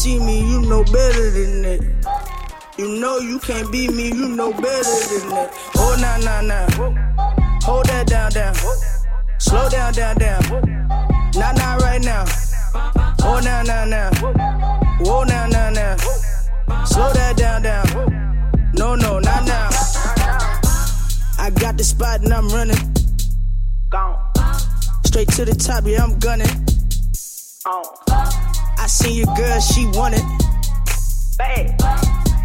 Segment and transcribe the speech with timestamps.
[0.00, 1.80] see me, you know better than that.
[2.78, 5.52] You know you can't beat me, you know better than that.
[5.76, 6.66] Oh, nah, nah, nah.
[7.64, 8.54] Hold that down, down.
[9.38, 10.40] Slow down, down, down.
[11.34, 12.24] Nah, nah, right now.
[13.22, 14.10] Oh, nah, nah, nah.
[15.00, 15.96] Whoa, nah, nah, nah.
[16.86, 18.72] Slow that down, down.
[18.78, 19.68] No, no, nah, nah.
[21.38, 22.94] I got the spot and I'm running.
[23.90, 24.16] Gone.
[25.04, 26.48] Straight to the top, yeah, I'm gunning.
[27.66, 27.99] I
[28.90, 30.24] seen your girl, she want it.
[31.38, 31.80] Bad.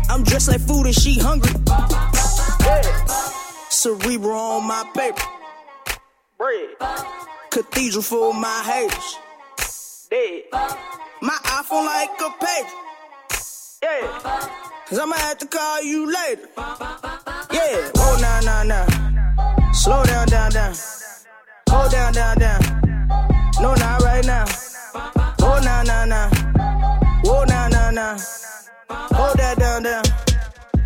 [0.09, 1.51] I'm dressed like food and she hungry.
[3.69, 5.21] Cerebral on my paper.
[6.37, 6.69] Bread.
[7.49, 9.17] Cathedral for my haters.
[10.09, 10.43] Dead.
[11.21, 12.71] My iPhone like a page.
[13.83, 14.49] Yeah.
[14.87, 16.47] Cause I'ma have to call you later.
[17.51, 17.91] Yeah.
[17.97, 19.71] Oh, nah, nah, nah.
[19.71, 20.75] Slow down, down, down.
[21.69, 22.61] Hold down, down, down.
[23.61, 24.45] No, not right now.
[25.41, 26.44] Oh, nah, nah, nah.
[29.45, 30.03] That down, down.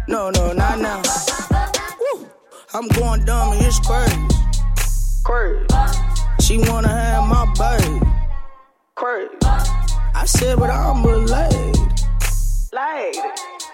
[0.07, 1.01] No, no, nah, nah.
[2.01, 2.27] Woo.
[2.73, 4.17] I'm going dumb and it's crazy.
[5.23, 5.65] Crazy.
[6.41, 8.05] She wanna have my baby.
[8.95, 9.35] Crazy.
[9.43, 11.79] I said, but I'm a lady.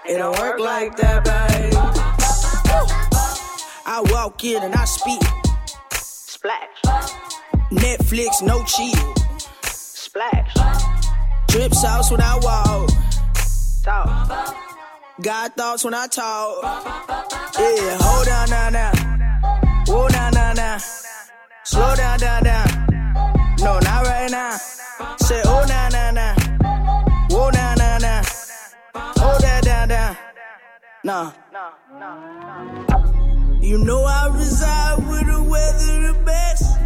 [0.08, 1.74] It don't work like that, babe.
[3.88, 5.22] I walk in and I speak.
[5.94, 6.82] Splash.
[7.72, 9.14] Netflix, no chill.
[9.64, 10.54] Splash.
[11.48, 12.90] Drip sauce when I walk.
[13.84, 14.75] Talk.
[15.22, 16.62] Got thoughts when I talk.
[16.62, 19.84] Yeah, hold on now, now.
[19.88, 20.78] Whoa, now, now, now.
[21.64, 22.68] Slow down, down, down.
[23.60, 24.58] No, not right now.
[25.18, 26.36] Say, oh, now, now, now.
[27.30, 28.22] Whoa, now, now, now.
[28.94, 30.18] Hold that down, down.
[31.06, 31.32] Nah.
[33.62, 36.78] You know I reside with the weather the best.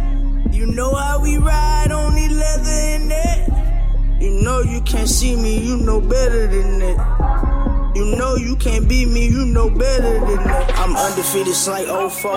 [0.54, 4.22] You know how we ride, only leather in it.
[4.22, 7.59] You know you can't see me, you know better than that.
[8.00, 10.72] You know you can't beat me, you know better than that.
[10.78, 12.32] I'm undefeated, like 04.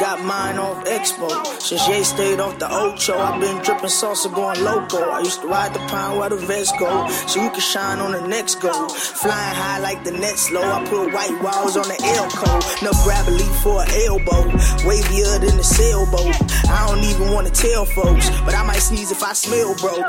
[0.00, 1.28] Got mine off Expo.
[1.60, 5.10] Since Ye stayed off the Ocho, I've been dripping salsa going loco.
[5.10, 8.12] I used to ride the pine where the vest go, so you can shine on
[8.12, 8.88] the next goal.
[8.88, 12.64] Flying high like the net slow, I put white walls on the elbow.
[12.80, 14.48] No gravity for an elbow,
[14.88, 16.34] wavier than a sailboat.
[16.70, 20.08] I don't even wanna tell folks, but I might sneeze if I smell broke.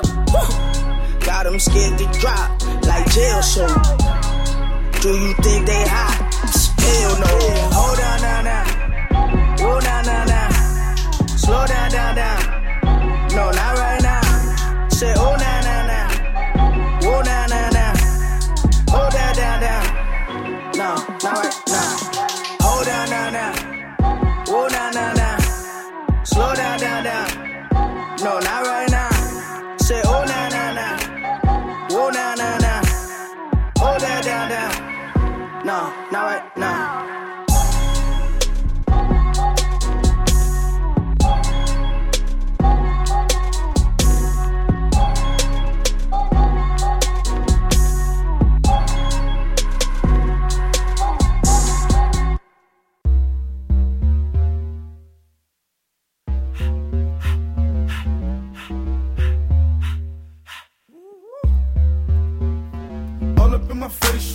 [1.26, 4.33] Got them scared to drop like jail soap.
[5.04, 6.16] Do you think they hot?
[6.80, 7.34] Hell no.
[7.76, 8.64] Hold on now, now.
[9.60, 10.96] Whoa, now, now, now.
[11.36, 12.40] Slow down, down, down.
[13.36, 13.83] No, not right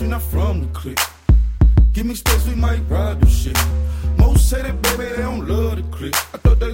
[0.09, 0.99] not from the clique.
[1.93, 3.57] Give me space, we might ride this shit.
[4.17, 6.15] Most say that baby, they don't love the clique.
[6.33, 6.71] I thought they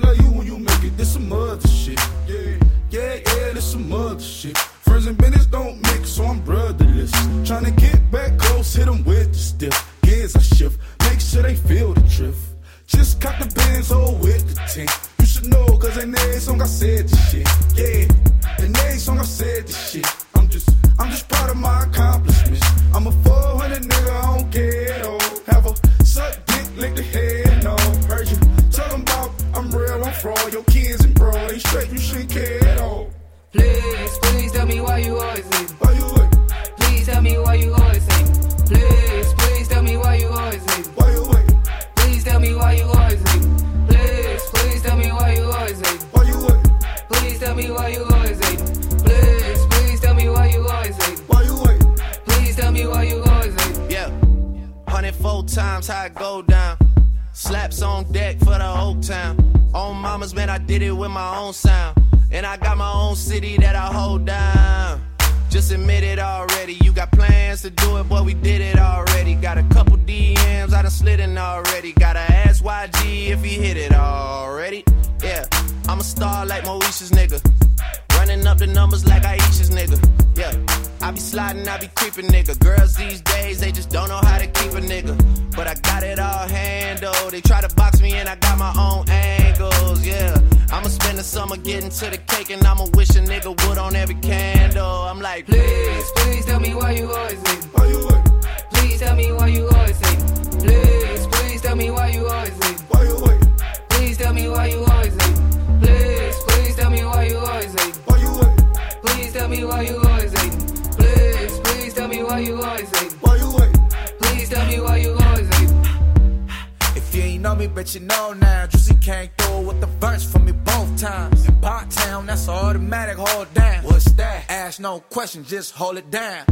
[117.96, 118.68] you know now.
[118.68, 121.47] Juicy came through with the verse for me both times.
[121.47, 123.84] In Pot Town, that's automatic, hold down.
[123.84, 124.46] What's that?
[124.50, 126.46] Ask no questions, just hold it down.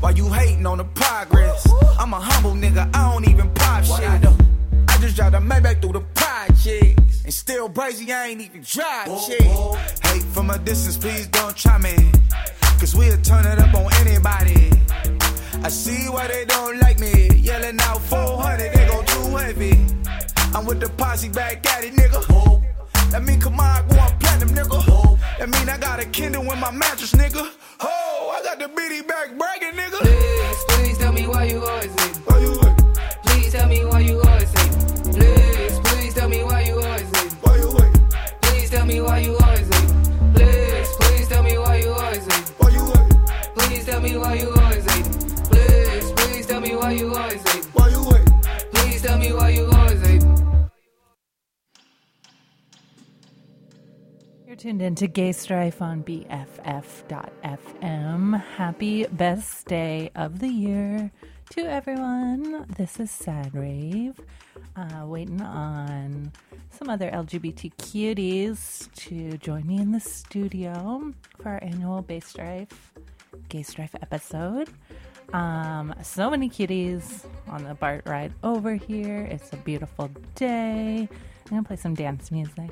[0.00, 1.66] Why you hating on the progress?
[1.98, 4.06] I'm a humble nigga, I don't even pop shit.
[4.88, 7.24] I just drive the Maybach through the projects.
[7.24, 9.42] And still brazy, I ain't even drive shit.
[9.42, 11.96] Hate from a distance, please don't try me.
[12.78, 14.70] Cause we'll turn it up on anybody.
[15.64, 17.28] I see why they don't like me.
[17.36, 19.94] Yelling out 400, they go too heavy.
[20.54, 22.20] I'm with the posse back at it, nigga.
[23.10, 25.18] That mean come on, going platinum, nigga.
[25.38, 27.50] That mean I got a Kindle in my mattress, nigga.
[27.80, 29.98] Oh, I got the bitty back bragging, nigga.
[29.98, 32.22] Please, please tell me why you always hating.
[32.22, 32.76] Why you wait?
[33.24, 35.12] Please tell me why you always hating.
[35.12, 37.38] Please, please tell me why you always hating.
[37.42, 37.92] Why you wait?
[38.42, 40.34] Please tell me why you always hating.
[40.34, 42.54] Please, please tell me why you always hating.
[42.58, 43.10] Why you wait?
[43.56, 45.12] Please tell me why you always hating.
[45.50, 47.70] Please, please tell me why you always hating.
[47.72, 48.28] Why you wait?
[48.72, 49.73] Please tell me why you always
[54.64, 56.32] tuned into Gay Strife on BFF.FM.
[58.56, 61.10] Happy best day of the year
[61.50, 62.64] to everyone.
[62.74, 64.18] This is Sad Rave,
[64.74, 66.32] uh, waiting on
[66.70, 71.12] some other LGBT cuties to join me in the studio
[71.42, 72.94] for our annual Bay Strife,
[73.50, 74.70] Gay Strife episode.
[75.34, 79.28] Um, so many cuties on the BART ride over here.
[79.30, 81.06] It's a beautiful day.
[81.10, 82.70] I'm gonna play some dance music.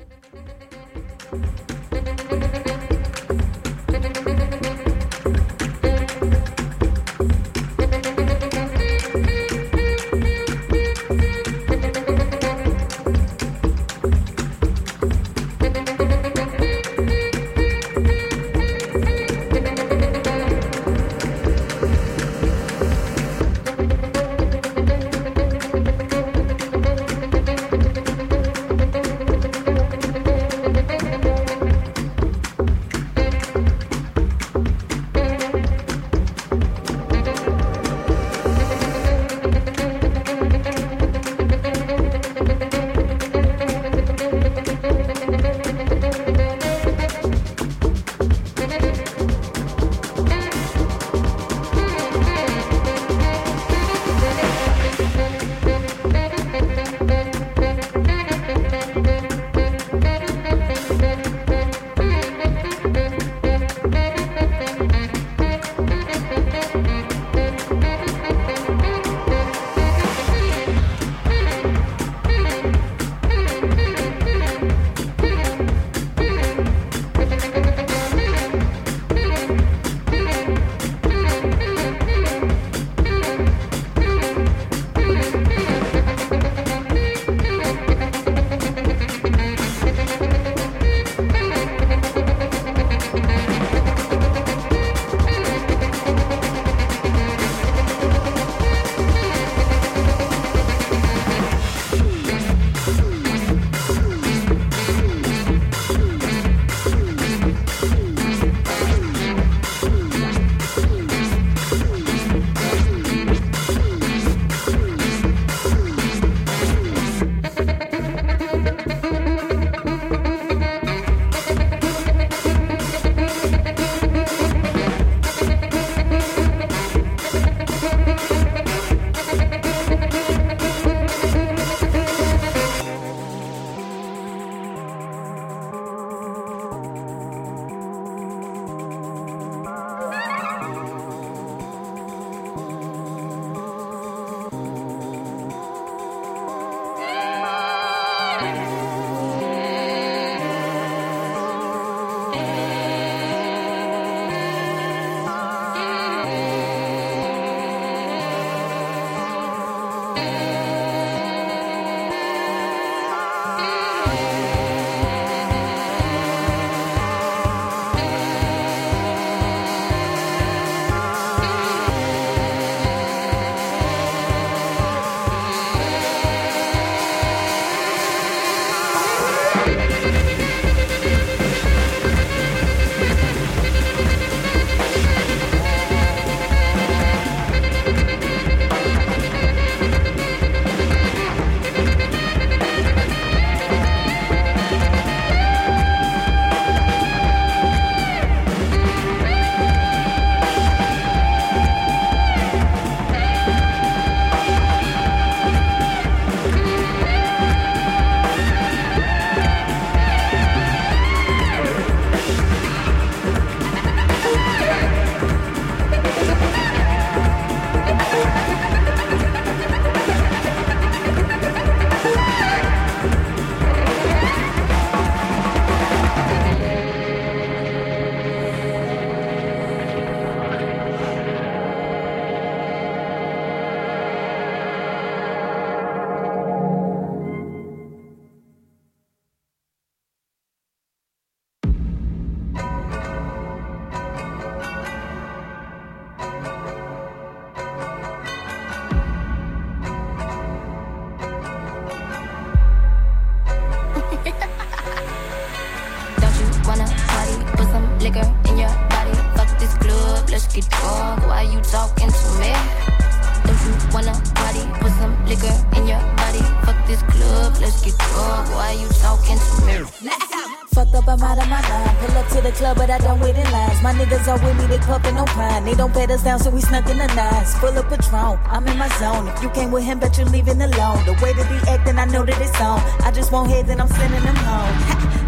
[275.73, 277.55] They don't bet us down, so we snuck in the nines.
[277.55, 279.27] Full of Patron, I'm in my zone.
[279.29, 281.03] If you came with him, bet you're leaving alone.
[281.03, 282.77] The way that he actin', I know that it's on.
[283.01, 284.69] I just won't head, then I'm sending him home.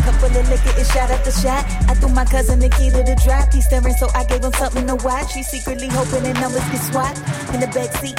[0.05, 1.65] Couple of liquor, it's shot after shot.
[1.89, 3.51] I threw my cousin the key to the drop.
[3.51, 5.33] He's staring, so I gave him something to watch.
[5.33, 7.17] He's secretly hoping the numbers get swapped.
[7.51, 8.13] In the backseat,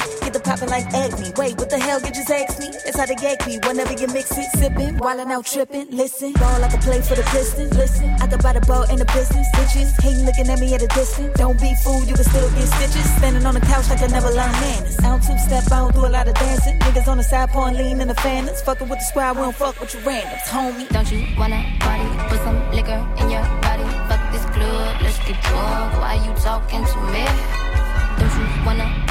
[0.47, 1.31] get the poppin' like acne.
[1.37, 1.99] Wait, what the hell?
[2.01, 2.69] You just asked me?
[2.85, 3.59] That's how they gag me.
[3.65, 5.87] Whenever you mix it, sippin', wildin' out, trippin'.
[5.91, 7.75] Listen, ball like a play for the Pistons.
[7.75, 9.47] Listen, I could buy the ball in the business.
[9.55, 11.33] Bitches hating, looking at me at a distance.
[11.37, 13.07] Don't be fooled, you can still get stitches.
[13.17, 14.97] Standing on the couch like I never learned manners.
[14.99, 16.79] I don't two step, I don't do a lot of dancing.
[16.79, 18.61] Niggas on the side pouring lean in the faners.
[18.61, 20.87] Fuckin' with the squad, we don't fuck with your randoms, homie.
[20.89, 22.07] Don't you wanna party?
[22.29, 23.87] Put some liquor in your body.
[24.09, 25.93] Fuck this club, let's get drunk.
[25.99, 27.25] Why you talking to me?
[28.17, 29.06] Don't you wanna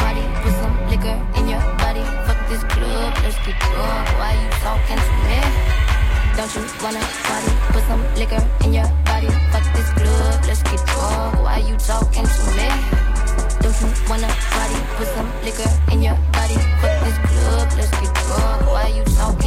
[3.27, 4.07] let's get drunk.
[4.19, 5.41] Why you talking to me?
[6.37, 7.53] Don't you wanna party?
[7.75, 9.27] Put some liquor in your body.
[9.51, 11.43] Fuck this club, let's get drunk.
[11.43, 12.69] Why you talking to me?
[13.63, 14.79] Don't you wanna party?
[14.97, 16.59] Put some liquor in your body.
[16.81, 18.61] Fuck this club, let's get drunk.
[18.71, 19.46] Why you talking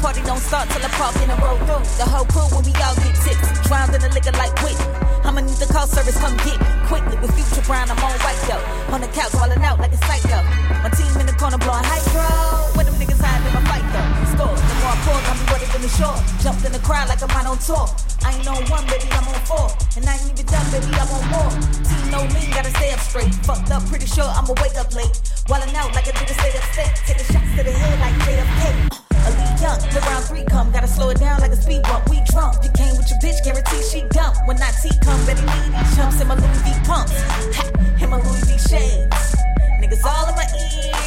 [0.00, 1.84] party don't start till I park in a roll through.
[2.00, 3.48] The whole crew when we all get tips.
[3.68, 4.88] Drowned in the liquor like Whitney.
[5.28, 7.16] I'ma need the call service, come get me quickly.
[7.20, 8.64] With Future Brown, I'm on white though.
[8.96, 10.40] On the couch, falling out like a psycho.
[10.80, 12.26] My team in the corner blowing hydro.
[12.74, 14.08] When them niggas hide in my fight though.
[14.32, 16.18] Score, the more I pour, me ready than the shore.
[16.40, 17.84] Jumped in the crowd like I'm out on tour.
[18.24, 19.68] I ain't on one, baby, I'm on four.
[20.00, 21.52] And I ain't even done, baby, I'm on more.
[21.84, 23.32] Team no lean, gotta stay up straight.
[23.44, 25.12] Fucked up, pretty sure I'ma wake up late.
[25.52, 26.94] Wildin' out like a nigga stay upstate.
[27.04, 29.09] Taking shots to the head like JFK.
[29.30, 32.08] Elite young, the round three come, gotta slow it down like a speed bump.
[32.10, 34.36] We drunk, you came with your bitch, guarantee she dump.
[34.46, 37.14] When I T come, better need these chumps in my Louis V pumps.
[37.56, 37.64] Ha,
[38.02, 39.36] in my Louis V shades.
[39.80, 40.46] Niggas all in my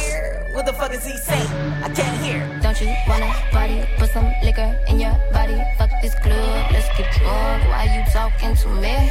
[0.08, 0.48] ear.
[0.54, 1.50] What the fuck is he saying?
[1.82, 2.40] I can't hear.
[2.62, 3.84] Don't you wanna party?
[3.98, 5.60] Put some liquor in your body.
[5.76, 7.64] Fuck this club, let's get drunk.
[7.68, 9.10] Why you talking to me?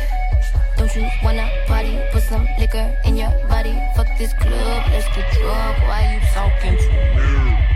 [0.78, 2.00] Don't you wanna party?
[2.12, 3.76] Put some liquor in your body.
[3.96, 5.78] Fuck this club, let's get drunk.
[5.88, 7.73] Why you talking to me?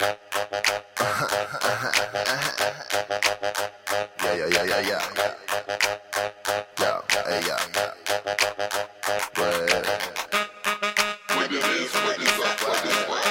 [0.00, 0.08] Yeah,
[4.32, 5.02] yeah, yeah, yeah, yeah.
[6.78, 7.60] Yeah, hey, yeah.
[9.36, 9.52] What?
[11.36, 13.28] What it is, what is up, what is what?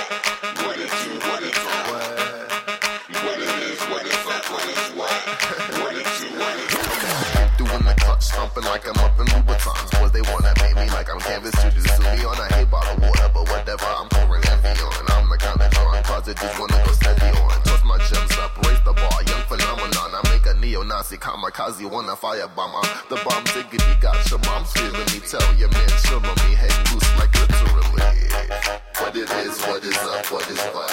[0.62, 2.06] What it do, what it do, what?
[3.26, 5.18] What it is, what is up, what is what?
[5.82, 7.66] What it do, what it do.
[7.66, 9.90] Doing the clutch, stomping like I'm up in Louboutins.
[10.00, 11.89] Boys, they wanna pay me like I'm canvas to just
[16.34, 17.62] just wanna go steady on.
[17.64, 20.10] Toss my gems up, raise the bar, young phenomenon.
[20.14, 22.58] I make a neo-Nazi kamikaze, wanna firebomb.
[22.58, 23.02] I'm uh.
[23.10, 25.20] the bomb diggity, got your mom feeling me.
[25.26, 27.80] Tell your man, chill me, hang loose like literally.
[29.00, 30.92] What it is, what is up, what is what?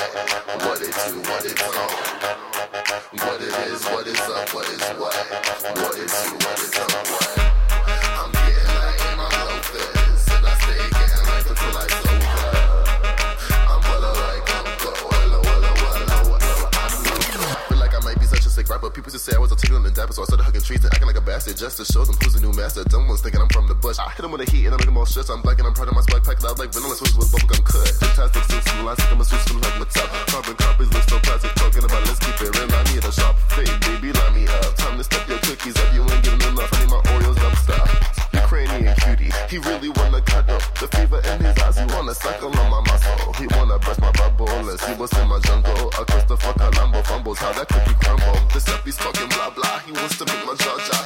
[0.65, 2.17] What it do, what it don't.
[3.21, 5.17] What it is, what is up, what is what?
[5.77, 7.11] What it do, what it don't.
[7.11, 7.36] What?
[20.67, 22.83] I trees and acting like a bastard just to show them who's the new master.
[22.83, 24.03] Dumb ones thinking I'm from the bush.
[24.03, 25.31] I hit them with a heat and I make them all stressed.
[25.31, 27.63] I'm black and I'm proud of my swag pack loud like vanilla switches with bubblegum
[27.63, 27.87] cut.
[28.03, 30.11] Fantastic suits from the last I'm a switch from like Mattel.
[30.27, 31.55] Carbon copies, look so plastic.
[31.55, 32.67] Talking about let's keep it real.
[32.67, 34.75] I need a sharp fade, baby, line me up.
[34.75, 35.87] Time to step your cookies up.
[35.95, 36.67] You ain't giving enough.
[36.75, 37.87] I need my Oreos up stop.
[38.35, 40.67] Ukrainian cutie, he really wanna cut up.
[40.83, 43.39] The fever in his eyes, he wanna suckle on my muscle.
[43.39, 45.86] He wanna brush my bubble Let's see what's in my jungle.
[47.37, 48.49] Fumbles, how that cookie crumble.
[48.53, 49.79] This up, he's talking blah blah.
[49.81, 51.06] He wants to make my jaw jaw.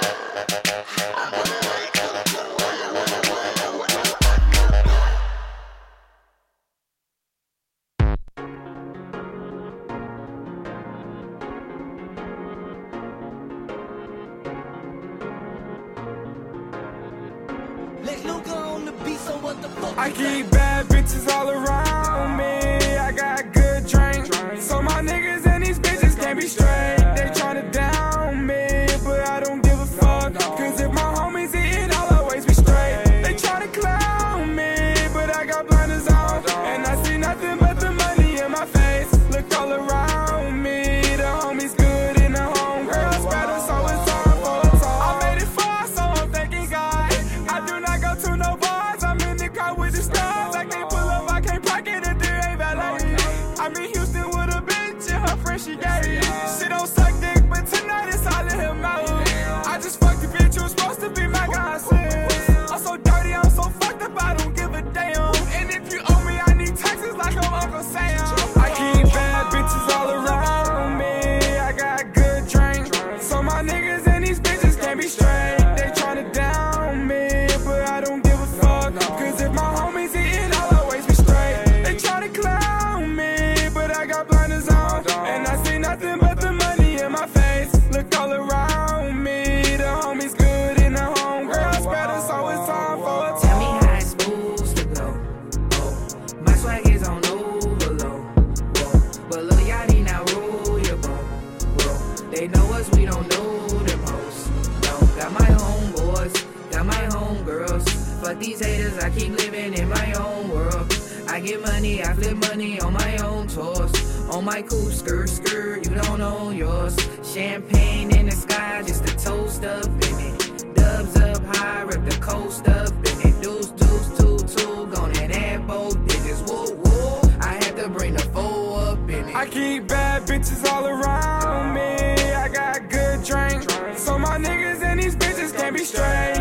[111.41, 113.91] get money, I flip money on my own tours.
[114.29, 116.95] On my cool skirt, skirt, you don't own yours.
[117.23, 120.75] Champagne in the sky, just a toast up in it.
[120.75, 123.41] Dubs up high, rip the coast up in it.
[123.41, 126.41] Deuce, deuce, two, two, gone and add both digits.
[126.41, 127.21] Woo, woo.
[127.41, 129.35] I had to bring the four up in it.
[129.35, 132.33] I keep bad bitches all around me.
[132.33, 133.69] I got good drink.
[133.97, 136.40] So my niggas and these bitches can't be straight.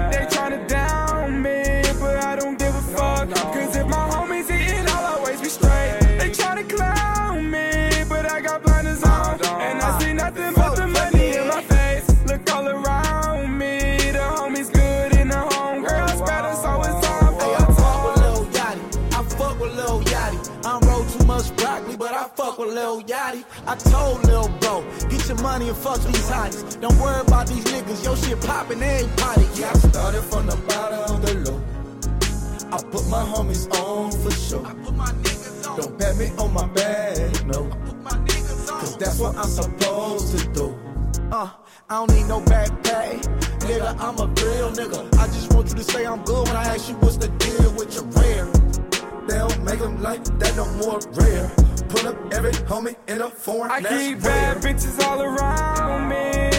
[23.71, 26.81] I told Lil Bro, get your money and fuck these hotties.
[26.81, 29.47] Don't worry about these niggas, your shit poppin' every potty.
[29.55, 31.63] Yeah, I started from the bottom, of the low.
[32.73, 34.65] I put my homies on for sure.
[35.77, 37.71] Don't pat me on my back, no.
[38.67, 40.77] Cause that's what I'm supposed to do.
[41.31, 41.51] Uh,
[41.89, 43.21] I don't need no back pay.
[43.69, 45.17] Nigga, I'm a real nigga.
[45.17, 47.73] I just want you to say I'm good when I ask you what's the deal
[47.75, 48.47] with your rare.
[49.29, 51.53] They don't make them like that no more rare.
[51.91, 54.75] Put up every homie in a foreign I that's keep bad rare.
[54.75, 56.17] bitches all around me.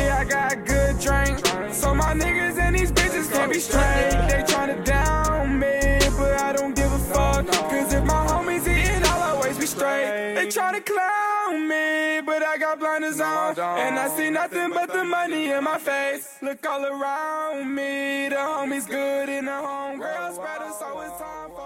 [0.09, 1.39] I got good drink.
[1.73, 4.11] So my niggas and these bitches can't be straight.
[4.29, 7.47] They tryna down me, but I don't give a fuck.
[7.47, 10.35] Cause if my homies eating, I'll always be straight.
[10.35, 13.57] They tryna clown me, but I got blinders on.
[13.57, 16.37] And I see nothing but the money in my face.
[16.41, 18.27] Look all around me.
[18.29, 19.97] The homies good in the home.
[19.99, 21.60] Girls better, so it's time for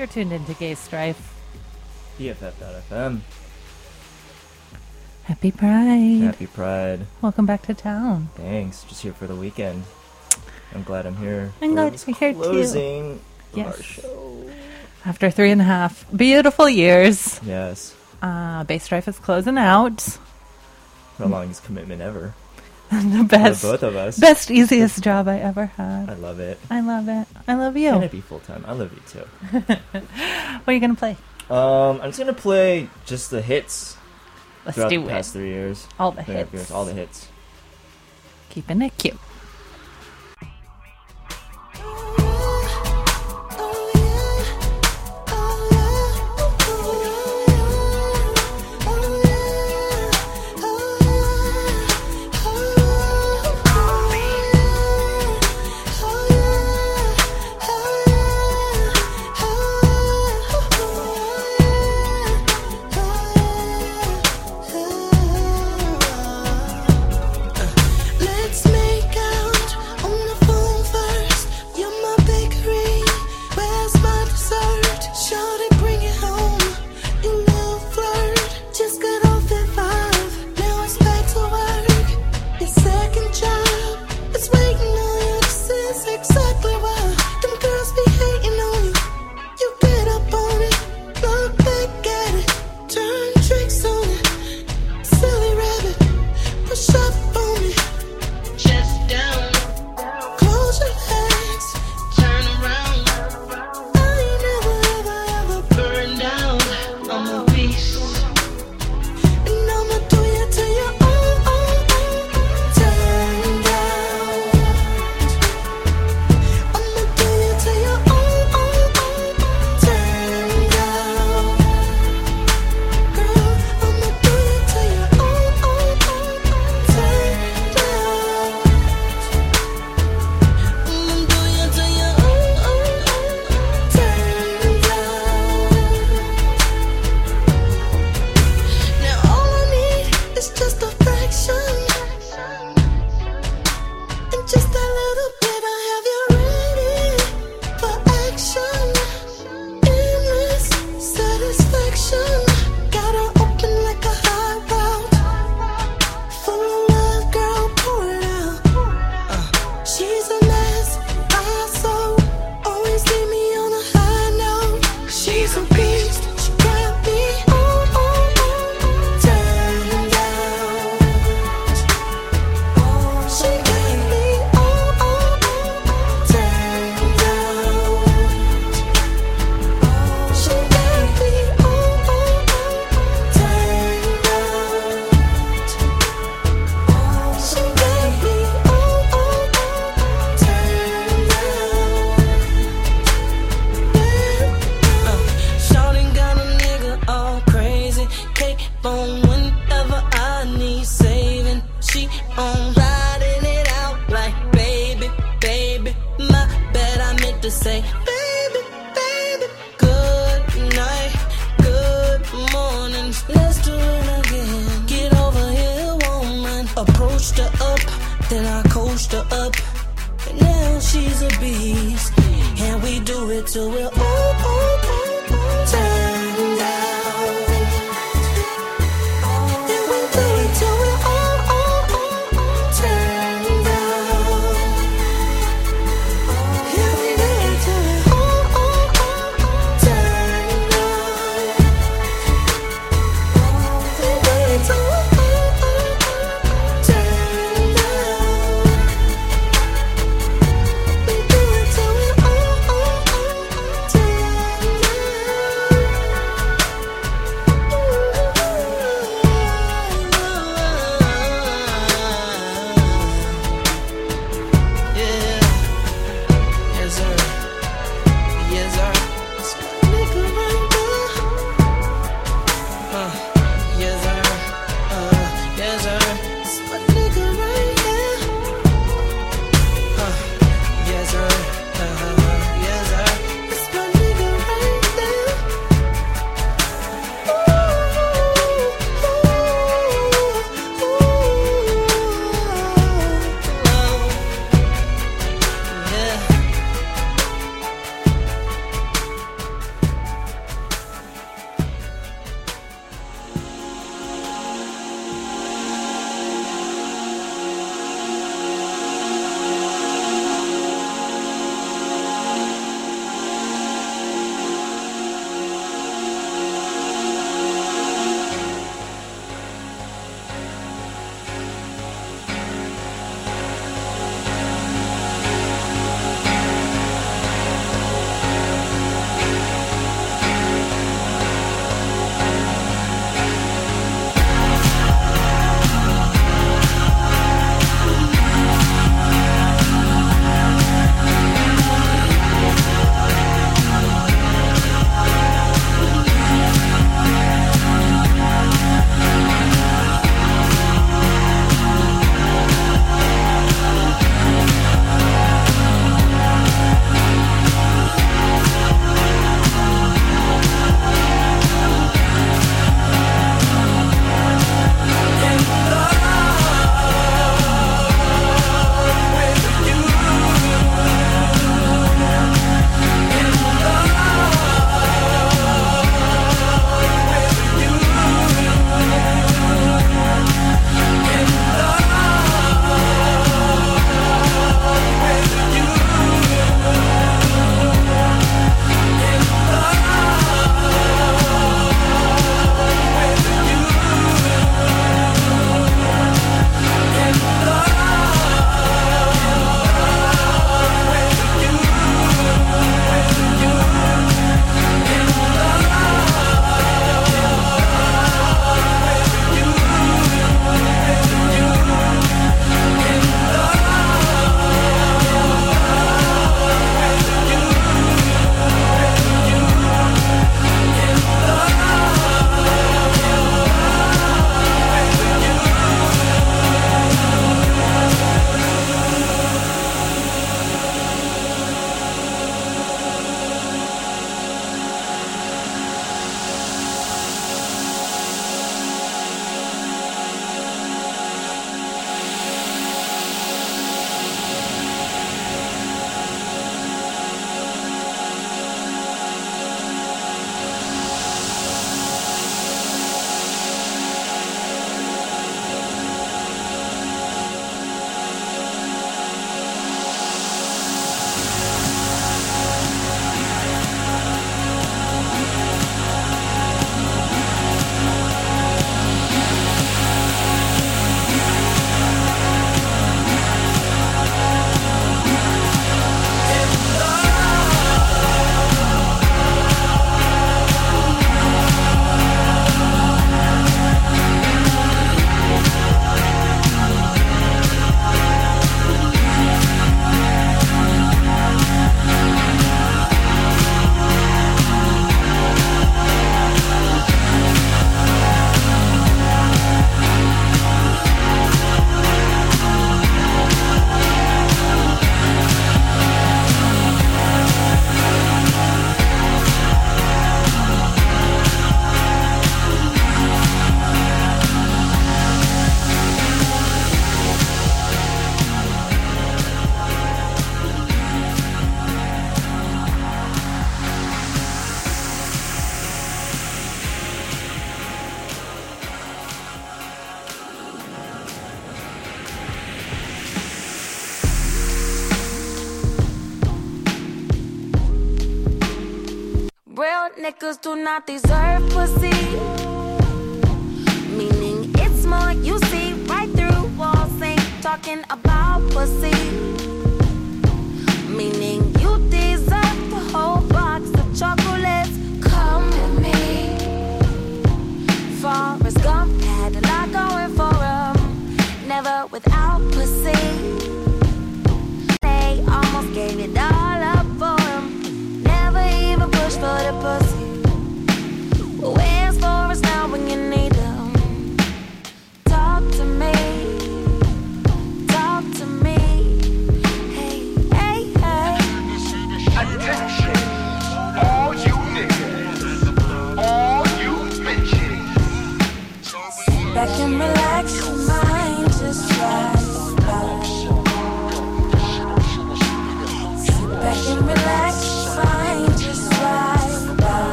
[0.00, 1.34] You're tuned into Gay Strife.
[2.18, 3.20] BFF.FM.
[5.24, 6.22] Happy Pride.
[6.22, 7.00] Happy Pride.
[7.20, 8.30] Welcome back to town.
[8.34, 8.82] Thanks.
[8.84, 9.82] Just here for the weekend.
[10.74, 11.52] I'm glad I'm here.
[11.60, 12.38] I'm glad you're here too.
[12.40, 13.20] closing of
[13.58, 13.76] Yes.
[13.76, 14.50] our show.
[15.04, 17.94] After three and a half beautiful years, Yes.
[18.22, 20.16] uh, Bay Strife is closing out.
[21.18, 22.32] The longest commitment ever.
[23.18, 24.18] the best, both of us.
[24.18, 26.10] best, easiest job I ever had.
[26.10, 26.58] I love it.
[26.70, 27.26] I love it.
[27.46, 27.90] I love you.
[27.92, 28.64] Can it be full time?
[28.66, 29.26] I love you too.
[30.64, 31.16] What are you gonna play?
[31.48, 33.96] Um, I'm just gonna play just the hits
[34.66, 35.08] Let's do the it.
[35.08, 35.86] past three years.
[35.98, 36.62] All the Three and a half hits.
[36.62, 37.28] years, all the hits.
[38.50, 39.18] Keeping it cute.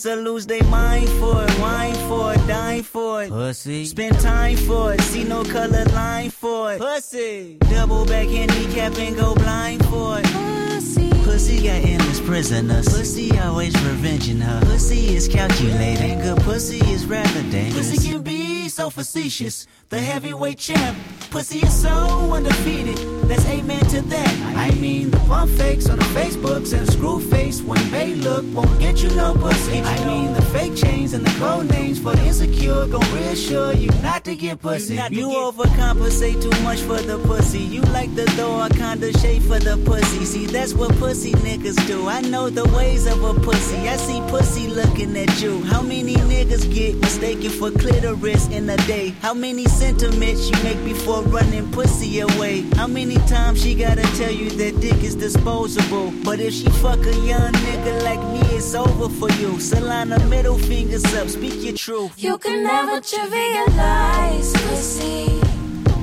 [0.00, 3.30] Niggas will lose their mind for it, wine for it, dine for it.
[3.30, 3.84] Pussy.
[3.84, 6.80] Spend time for it, see no color line for it.
[6.80, 7.58] Pussy.
[7.70, 10.26] Double back handicap and go blind for it.
[10.26, 11.10] Pussy.
[11.24, 12.88] Pussy got endless prisoners.
[12.88, 14.60] Pussy always revenging her.
[14.62, 16.18] Pussy is calculating.
[16.20, 17.90] Good pussy is rather dangerous.
[17.90, 19.66] Pussy can be so facetious.
[19.90, 20.96] The heavyweight champ.
[21.30, 21.90] Pussy is so
[22.32, 23.19] undefeated.
[23.30, 24.56] Let's amen to that.
[24.56, 28.44] I mean, the pump fakes on the Facebooks and the screw face when they look
[28.52, 29.78] won't get you no pussy.
[29.78, 33.88] I mean, the fake chains and the code names for the insecure gon' reassure you
[34.02, 34.96] not to get pussy.
[35.10, 37.60] You, overcompensate too much for the pussy.
[37.60, 40.24] You like the throw a kinda shade for the pussy.
[40.24, 42.08] See, that's what pussy niggas do.
[42.08, 43.88] I know the ways of a pussy.
[43.88, 45.62] I see pussy looking at you.
[45.66, 49.14] How many niggas get mistaken for clitoris in a day?
[49.22, 52.62] How many sentiments you make before running pussy away?
[52.74, 56.12] How many times she gotta tell you that dick is disposable?
[56.24, 59.58] But if she fuck a young nigga like me, it's over for you.
[59.60, 62.12] Salina middle fingers up, speak your truth.
[62.16, 65.40] You can never trivialize pussy.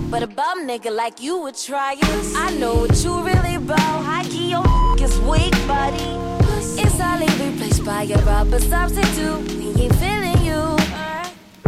[0.10, 2.36] But a bum nigga like you would try it.
[2.36, 4.04] I know what you really about.
[4.04, 4.64] High key, your
[5.00, 6.28] is weak, buddy.
[6.80, 9.42] It's only replaced by a rubber substitute.
[9.58, 10.78] We ain't feeling you.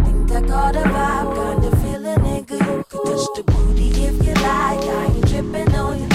[0.06, 2.58] Think I caught a vibe, kinda feeling nigga.
[2.60, 5.09] You can touch the booty if you like.
[5.52, 6.08] On you.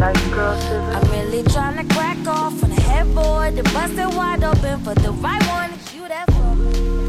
[0.00, 3.54] I'm really tryna crack off on the headboard.
[3.54, 5.70] The bust wide open for the right one.
[5.94, 7.07] You that for me.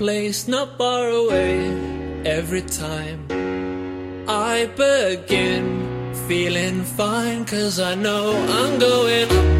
[0.00, 1.60] place not far away
[2.24, 3.20] every time
[4.26, 9.59] I begin feeling fine, cause I know I'm going up.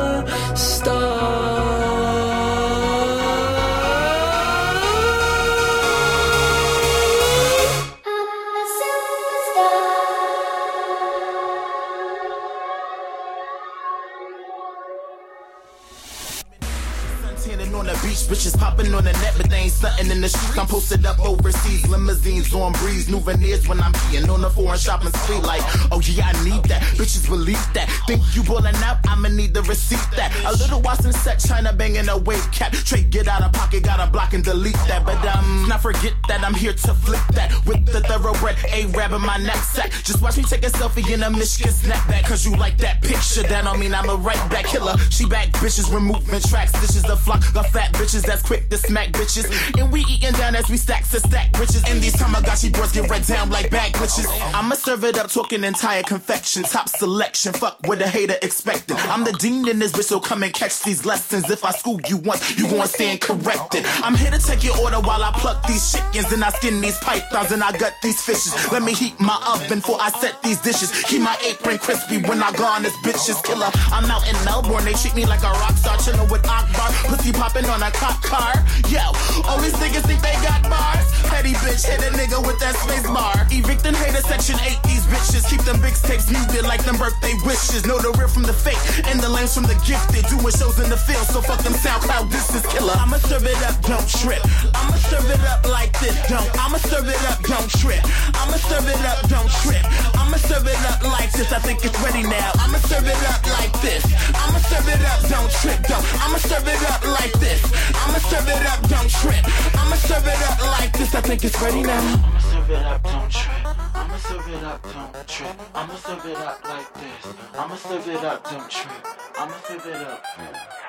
[20.57, 25.11] I'm posted up overseas, limousines on breeze, souvenirs when I'm being on the foreign shopping
[25.11, 25.37] spree.
[25.37, 26.81] Like, oh yeah, I need that.
[26.97, 27.89] Bitches believe that.
[28.07, 28.97] Think you ballin' out?
[29.07, 30.31] I'ma need the receipt that.
[30.45, 32.73] A little Watson set, China banging a wave cap.
[32.73, 35.05] Trade get out of pocket, gotta block and delete that.
[35.05, 39.21] But um, not forget that I'm here to flip that with the thoroughbred A-rab in
[39.21, 39.91] my knapsack.
[40.03, 43.43] Just watch me take a selfie in a Michigan snapback, cause you like that picture.
[43.43, 44.97] That don't mean I'm a right back killer.
[45.09, 46.71] She back bitches, removing tracks.
[46.81, 49.45] This is the flock of fat bitches that's quick to smack bitches.
[49.79, 51.83] And we eating down as we stack to stack riches.
[51.87, 54.25] And these Tamagotchi boys get red down like bag glitches.
[54.53, 56.63] I'ma serve it up, talking entire confection.
[56.63, 58.97] Top selection, fuck what a hater expected.
[59.13, 61.49] I'm the dean in this bitch, so come and catch these lessons.
[61.49, 63.85] If I school you once, you gon' stand corrected.
[64.03, 66.31] I'm here to take your order while I pluck these chickens.
[66.33, 68.53] And I skin these pythons and I gut these fishes.
[68.71, 70.89] Let me heat my oven before I set these dishes.
[71.03, 73.69] Keep my apron crispy when I go on this bitch's killer.
[73.93, 75.97] I'm out in Melbourne, they treat me like a rock star.
[75.97, 78.53] Chillin' with Akbar, pussy poppin' on a cop car.
[78.89, 79.05] Yo,
[79.45, 81.07] all these niggas think they got bars.
[81.27, 83.47] Petty bitch, hit a nigga with that space bar.
[83.51, 85.47] Evicting hater section 8, these bitches.
[85.49, 87.85] Keep them big tapes muted like them birthday wishes.
[87.85, 90.25] Know the real from the fake and the lames from the gifted.
[90.31, 92.93] Doing shows in the field, so fuck them SoundCloud, this is killer.
[92.95, 94.41] I'ma serve it up, don't trip.
[94.75, 96.47] I'ma serve it up like this, don't.
[96.59, 98.03] I'ma serve it up, don't trip.
[98.37, 99.83] I'ma serve it up, don't trip.
[100.15, 102.51] I'ma serve it up like this, I think it's ready now.
[102.59, 104.03] I'ma serve it up like this.
[104.35, 106.05] I'ma serve it up, don't trip, don't.
[106.23, 107.61] I'ma serve it up like this.
[108.03, 109.43] I'ma serve it up, don't trip.
[109.77, 111.99] I'ma serve it up like this, I think it's ready now.
[111.99, 113.65] I'ma serve it up, don't trip.
[113.95, 115.55] I'ma serve it up, don't trip.
[115.75, 117.33] I'ma serve it up like this.
[117.53, 118.93] I'ma serve it up, don't trip.
[119.37, 120.80] I'ma serve it up.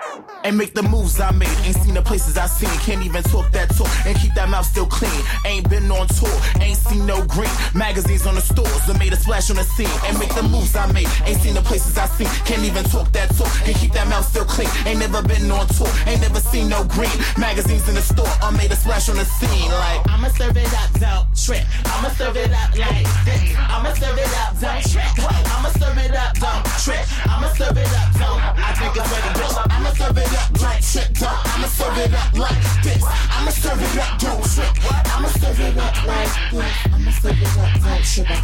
[0.44, 1.48] And make the moves I made.
[1.64, 4.66] Ain't seen the places I seen, can't even talk that talk and keep that mouth
[4.66, 5.22] still clean.
[5.46, 9.16] Ain't been on tour, ain't seen no green magazines on the stores that made a
[9.16, 9.90] splash on the scene.
[10.06, 13.12] And make the moves I made, ain't seen the places I seen, can't even talk
[13.12, 14.68] that talk and keep that mouth still clean.
[14.86, 18.32] Ain't never been on tour, ain't never seen no green magazines in the store.
[18.42, 19.70] I made a splash on the scene.
[19.70, 21.64] Like I'ma serve it up, don't trip.
[21.86, 23.54] I'ma serve it up like this.
[23.56, 25.06] I'ma serve it up, don't trip.
[25.54, 27.04] I'ma serve it up, don't trip.
[27.30, 28.42] I'ma serve it up, don't.
[28.58, 29.42] I think ready.
[29.70, 31.46] I'ma serve it up, don't trip, don't.
[31.54, 33.02] I'ma serve it up like this.
[33.02, 34.68] I'ma serve it up, don't trip.
[35.12, 36.72] I'ma serve it up like this.
[36.92, 38.26] I'ma serve it up, don't trip.
[38.30, 38.34] I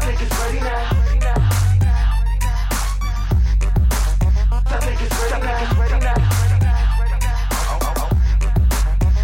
[0.00, 0.88] think it's ready now.
[4.50, 5.58] I think it's ready now.
[5.60, 6.16] I think it's ready now.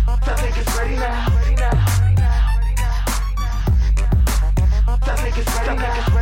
[0.07, 1.27] I think it's ready now.
[4.87, 6.14] I think it's ready now.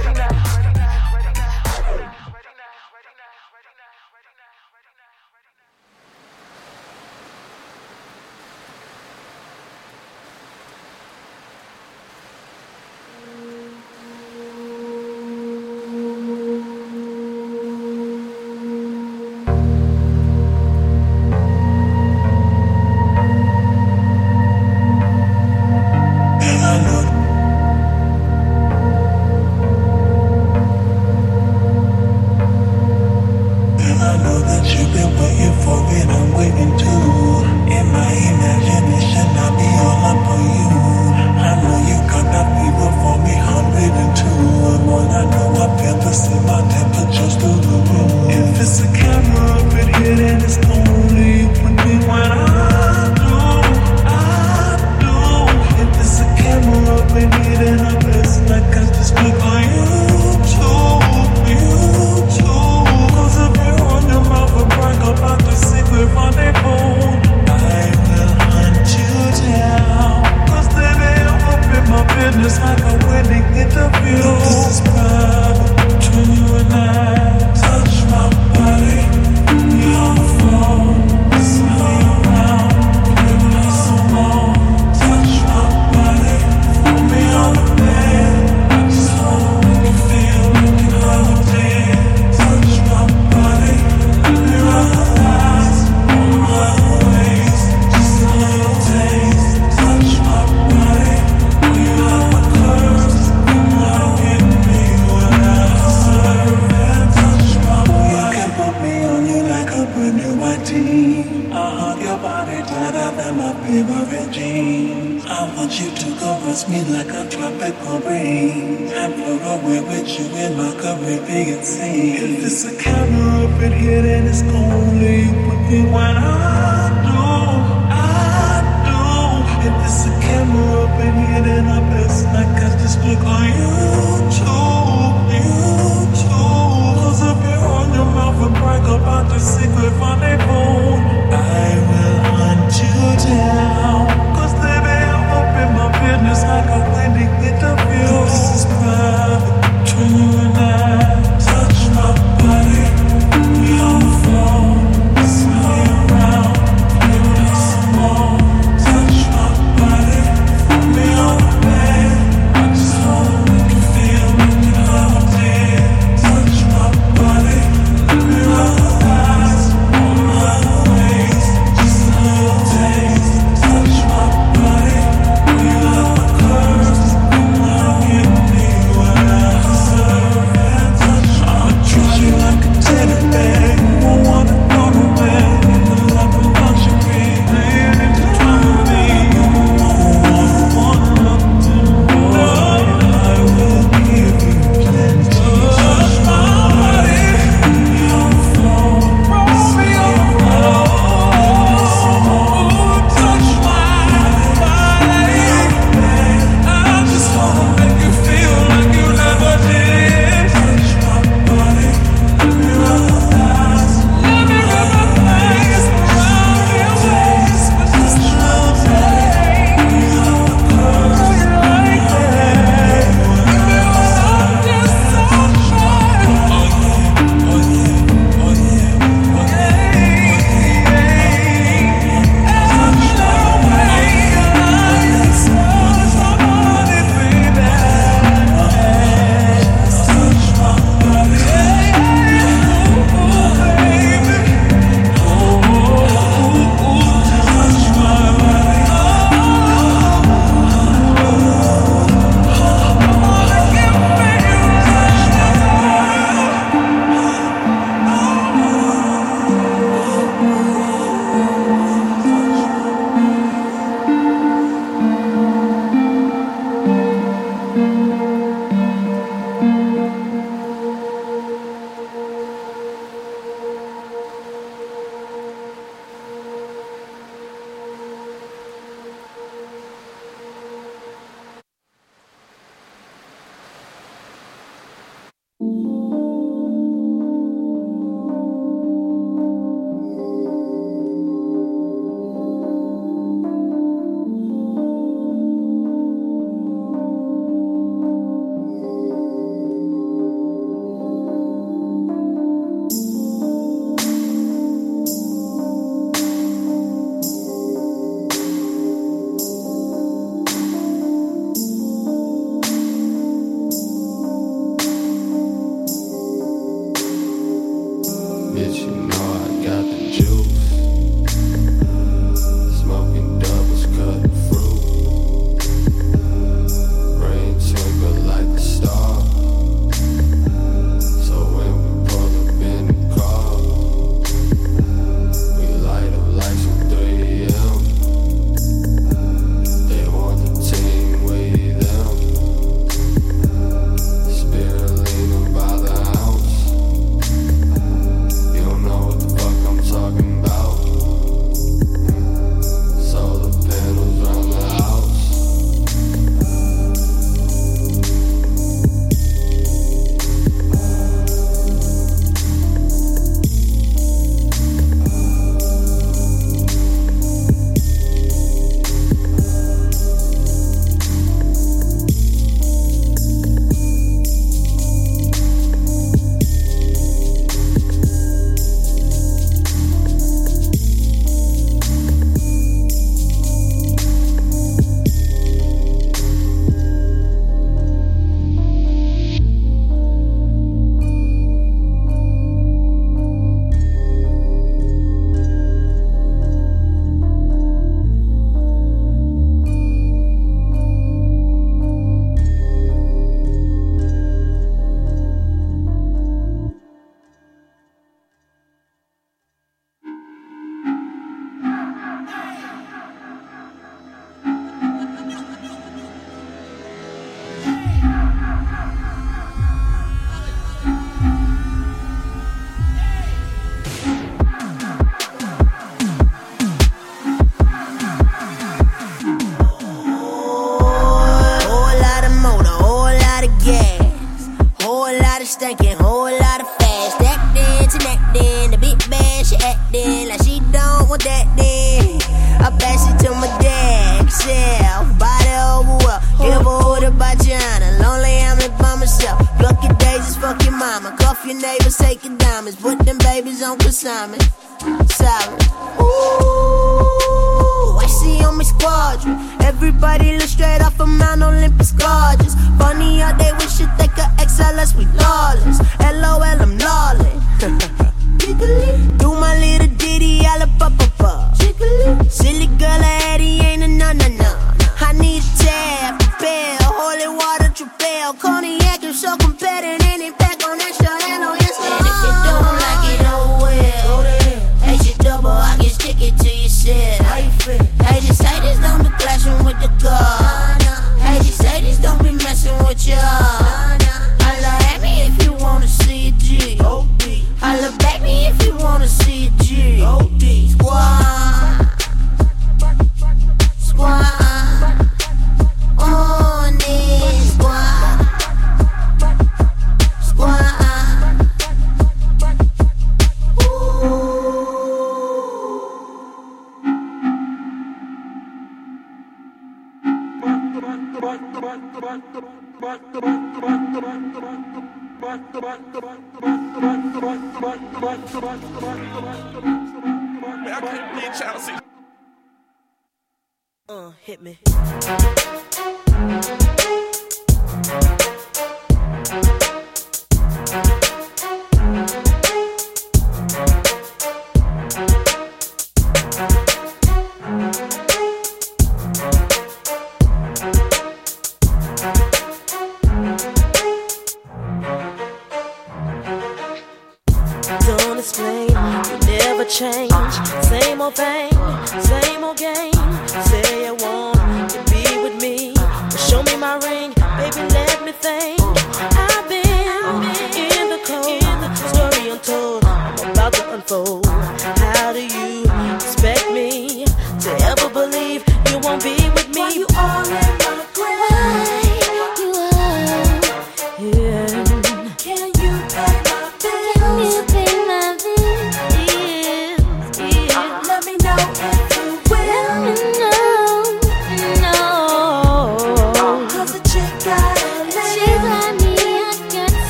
[139.63, 140.52] Secret on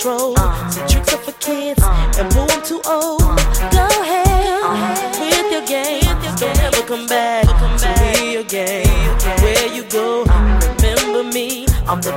[0.00, 0.34] control.
[0.38, 3.20] Uh, Some tricks are for kids uh, and who I'm too old.
[3.22, 3.36] Uh,
[3.70, 4.26] go ahead
[4.62, 6.00] uh, with your game.
[6.36, 8.86] Don't ever come back, come back to me again.
[9.42, 11.66] Where you go, remember me.
[11.86, 12.12] I'm the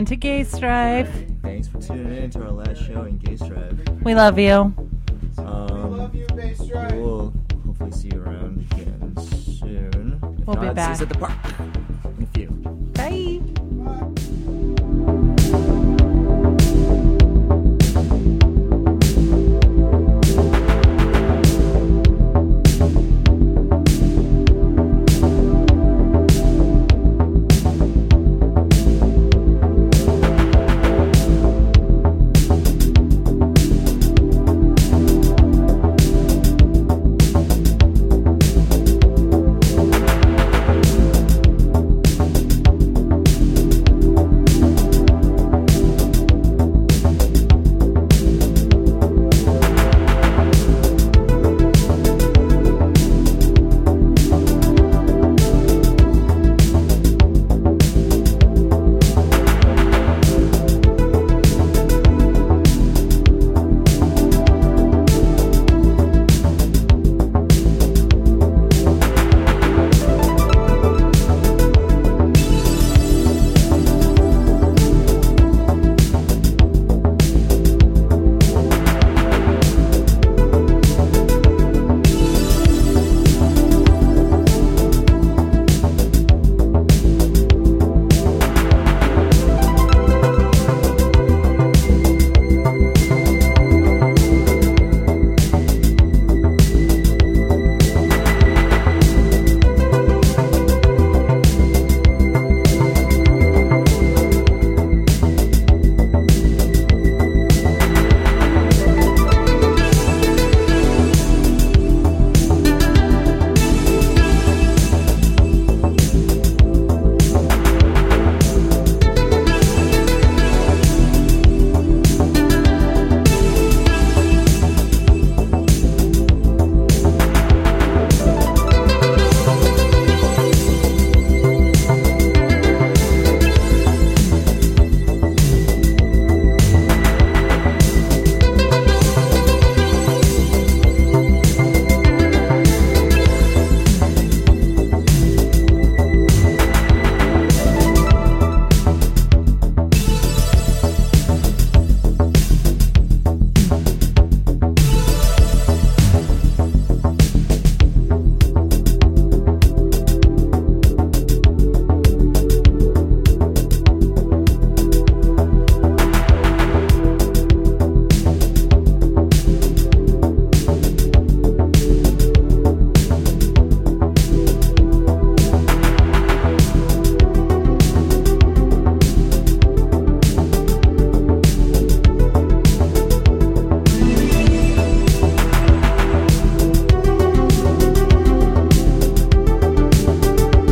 [0.00, 1.24] Thanks for tuning in to Gay Strife.
[1.42, 3.74] Thanks for tuning in to our last show in Gay Strife.
[4.02, 4.74] We love you.
[5.36, 6.10] Um,
[6.96, 7.32] we'll
[7.66, 10.18] hopefully see you around again soon.
[10.40, 11.00] If We'll be not, see us back.
[11.02, 11.49] at the park.